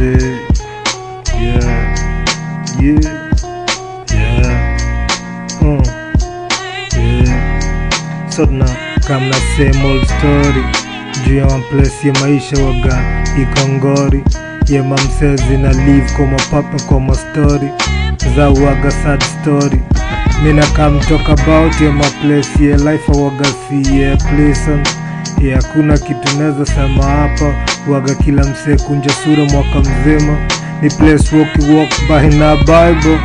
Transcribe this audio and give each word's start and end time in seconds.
day. 0.00 0.46
Yeah, 1.36 1.68
yeah, 2.80 3.04
yeah. 4.08 5.60
Mm. 5.60 5.84
Yeah. 6.96 8.30
So 8.30 8.46
tuna 8.46 8.64
kama 9.06 9.34
same 9.56 9.84
old 9.84 10.04
story 10.06 10.64
juu 11.26 11.36
ya 11.36 11.46
one 11.46 11.64
ya 12.04 12.12
maisha 12.20 12.56
waga 12.64 13.02
ikongori 13.42 14.24
ya 14.68 14.82
mamsezi 14.82 15.56
na 15.56 15.72
live 15.72 16.12
kwa 16.16 16.26
mapapa 16.26 16.82
kwa 16.88 17.00
mastori 17.00 17.68
za 18.36 18.48
waga 18.48 18.90
sad 18.90 19.22
story 19.22 19.80
mina 20.44 20.66
kam 20.66 21.00
talk 21.00 21.28
about 21.28 21.80
ya 21.80 21.92
maplace 21.92 22.64
ya 22.70 22.76
life 22.76 23.12
waga 23.12 23.44
si 23.68 24.00
ya 24.00 24.16
pleasant 24.16 24.88
ya 25.40 25.56
hakuna 25.56 25.98
kitu 25.98 26.38
naweza 26.38 26.66
sema 26.66 27.04
hapa. 27.04 27.54
Waga 27.88 28.14
kila 28.14 28.42
msee 28.44 28.76
kunja 28.76 29.10
sura 29.24 29.44
mwaka 29.44 29.78
mzima. 29.80 30.36
Ni 30.82 30.90
place 30.90 31.36
walk 31.36 31.48
walk 31.74 31.90
by 32.08 32.36
na 32.36 32.56
bible. 32.56 33.18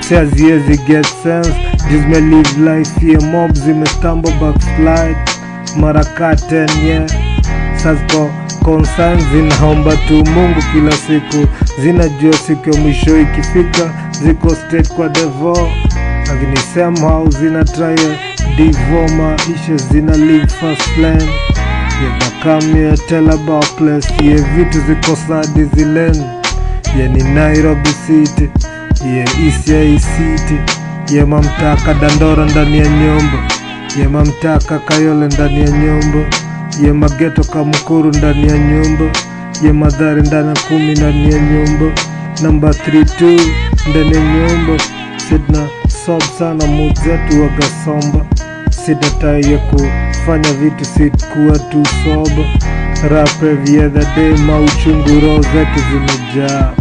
Says 0.00 0.40
yes 0.40 0.80
get 0.86 1.06
sense. 1.22 1.52
Just 1.90 2.06
me 2.08 2.20
live 2.20 2.58
life 2.76 3.00
here 3.00 3.26
mob 3.26 3.52
zimestumble 3.54 4.32
backslide. 4.40 5.16
Mara 5.76 6.04
ka 6.04 6.32
10 6.34 6.86
yeah. 6.86 7.06
Sasa 7.76 8.28
concerns 8.64 9.22
zinaomba 9.32 9.96
tu 9.96 10.14
Mungu 10.24 10.60
kila 10.72 10.92
siku, 10.92 11.46
zinajua 11.82 12.32
siku 12.32 12.70
ya 12.70 12.80
mwisho 12.80 13.20
ikifika, 13.20 13.90
ziko 14.22 14.54
straight 14.54 14.88
kwa 14.88 15.08
devil, 15.08 15.68
lakini 16.28 16.56
somehow 16.74 17.30
zina 17.30 17.64
try 17.64 17.96
divo 18.64 19.08
maisha 19.16 19.76
zina 19.76 20.16
live 20.16 20.46
fast 20.46 20.96
lane 20.98 21.24
yeah, 22.02 22.18
yeah, 24.22 24.56
vitu 24.56 24.80
ziko 24.80 25.16
sadi 25.28 25.64
zilen. 25.64 26.16
Yeah, 26.96 27.10
ni 27.10 27.22
Nairobi 27.22 27.88
city. 28.06 28.50
Yeah, 29.04 29.44
Eastleigh 29.46 29.98
city. 30.00 30.58
Yeah, 31.14 31.26
mamtaka 31.28 31.94
Dandora 31.94 32.44
ndani 32.44 32.78
ya 32.78 32.88
nyumba. 32.88 33.38
Yeah, 33.98 34.10
mamtaka 34.10 34.78
Kayole 34.78 35.26
ndani 35.26 35.60
ya 35.60 35.68
nyumba. 35.70 36.18
Ye 36.82 36.92
mageto 36.92 37.44
kamukuru 37.44 38.08
ndani 38.12 38.48
ya 38.48 38.58
nyumba. 38.58 39.04
Ye 39.62 39.72
madhari 39.72 40.22
ndani 40.22 40.48
ya 40.48 40.54
kumi 40.68 40.92
ndani 40.92 41.32
ya 41.32 41.38
nyumba. 41.38 42.00
Namba 42.42 42.68
32 42.68 43.40
ndani 43.90 44.14
ya 44.14 44.20
nyumba. 44.20 44.82
Sidna 45.28 45.68
sob 46.06 46.22
sana 46.38 46.66
mood 46.66 46.98
wagasomba 47.40 48.39
sina 48.86 49.50
ya 49.52 49.58
kufanya 49.58 50.52
vitu 50.52 50.84
sikuwa 50.84 51.58
tu 51.58 51.82
soba 52.04 52.44
rap 53.10 53.42
every 53.42 53.90
day 54.16 54.36
mauchungu 54.46 55.20
roho 55.26 55.42
zetu 55.42 55.80
zimejaa. 55.90 56.72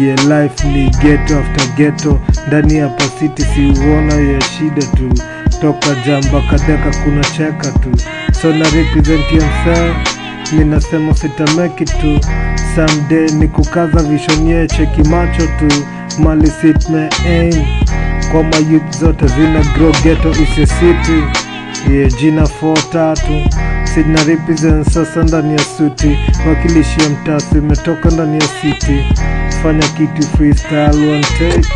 Ye 0.00 0.12
life 0.16 0.68
ni 0.68 0.90
geto 0.90 1.38
after 1.38 1.66
geto 1.76 2.20
ndani 2.46 2.74
ya 2.74 2.88
pasiti 2.88 3.42
siuona 3.42 4.14
ya 4.14 4.40
shida 4.40 4.82
tu. 4.82 5.22
Toka 5.60 5.94
jamba 6.06 6.40
kadeka 6.50 6.90
kuna 7.04 7.24
cheka 7.24 7.70
tu. 7.78 7.90
So 8.42 8.52
na 8.52 8.64
represent 8.70 9.24
minasema 10.52 11.14
sitameki 11.14 11.84
tu. 11.84 12.20
Someday 12.74 13.28
ni 13.30 13.48
kukaza 13.48 14.02
vision 14.02 14.46
ye 14.48 14.66
cheki 14.66 15.02
macho 15.08 15.42
tu. 15.46 15.84
Mali 16.18 16.46
sitme 16.50 17.08
aim 17.26 17.64
kwa 18.32 18.42
mayouth 18.42 18.98
zote 19.00 19.26
zina 19.26 19.60
grow 19.76 19.92
ghetto 20.02 20.30
is 20.30 20.58
ye 21.90 22.08
jina 22.20 22.42
4 22.42 22.74
tatu. 22.92 23.42
Sina 23.94 24.24
represent 24.24 24.90
sasa 24.90 25.22
ndani 25.22 25.52
ya 25.52 25.58
suti 25.58 26.18
wakilishi 26.48 27.00
ya 27.00 27.08
mtasi 27.08 27.58
imetoka 27.58 28.10
ndani 28.10 28.34
ya 28.34 28.48
city. 28.60 29.04
Fanya 29.62 29.88
kitu 29.88 30.22
freestyle 30.36 31.12
one 31.12 31.20
take 31.38 31.68